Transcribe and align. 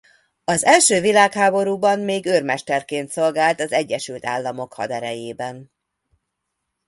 Az 0.43 0.65
első 0.65 0.99
világháborúban 1.01 1.99
még 1.99 2.25
őrmesterként 2.25 3.09
szolgált 3.11 3.59
az 3.59 3.71
Egyesült 3.71 4.25
Államok 4.25 4.73
haderejében. 4.73 5.71